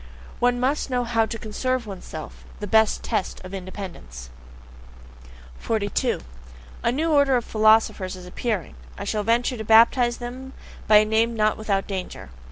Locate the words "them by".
10.17-10.95